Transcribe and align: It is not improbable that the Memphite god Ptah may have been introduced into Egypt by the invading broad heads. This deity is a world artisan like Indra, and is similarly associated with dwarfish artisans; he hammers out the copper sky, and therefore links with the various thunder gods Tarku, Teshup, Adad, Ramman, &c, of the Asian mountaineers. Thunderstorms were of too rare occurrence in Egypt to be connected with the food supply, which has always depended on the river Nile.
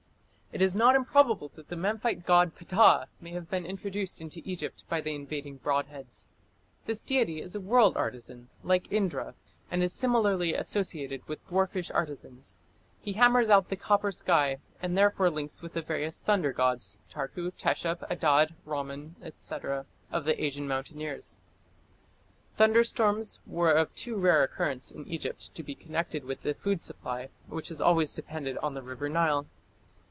It 0.53 0.61
is 0.61 0.75
not 0.75 0.97
improbable 0.97 1.47
that 1.55 1.69
the 1.69 1.77
Memphite 1.77 2.25
god 2.25 2.51
Ptah 2.57 3.05
may 3.21 3.31
have 3.31 3.49
been 3.49 3.65
introduced 3.65 4.19
into 4.19 4.41
Egypt 4.43 4.83
by 4.89 4.99
the 4.99 5.15
invading 5.15 5.55
broad 5.55 5.85
heads. 5.85 6.29
This 6.85 7.03
deity 7.03 7.41
is 7.41 7.55
a 7.55 7.61
world 7.61 7.95
artisan 7.95 8.49
like 8.61 8.91
Indra, 8.91 9.33
and 9.71 9.81
is 9.81 9.93
similarly 9.93 10.53
associated 10.53 11.25
with 11.25 11.47
dwarfish 11.47 11.89
artisans; 11.91 12.57
he 12.99 13.13
hammers 13.13 13.49
out 13.49 13.69
the 13.69 13.77
copper 13.77 14.11
sky, 14.11 14.57
and 14.81 14.97
therefore 14.97 15.29
links 15.29 15.61
with 15.61 15.71
the 15.73 15.81
various 15.81 16.19
thunder 16.19 16.51
gods 16.51 16.97
Tarku, 17.09 17.51
Teshup, 17.51 18.03
Adad, 18.11 18.53
Ramman, 18.65 19.15
&c, 19.37 19.55
of 20.11 20.25
the 20.25 20.43
Asian 20.43 20.67
mountaineers. 20.67 21.39
Thunderstorms 22.57 23.39
were 23.47 23.71
of 23.71 23.95
too 23.95 24.17
rare 24.17 24.43
occurrence 24.43 24.91
in 24.91 25.07
Egypt 25.07 25.55
to 25.55 25.63
be 25.63 25.75
connected 25.75 26.25
with 26.25 26.41
the 26.43 26.53
food 26.53 26.81
supply, 26.81 27.29
which 27.47 27.69
has 27.69 27.79
always 27.79 28.13
depended 28.13 28.57
on 28.57 28.73
the 28.73 28.83
river 28.83 29.07
Nile. 29.07 29.45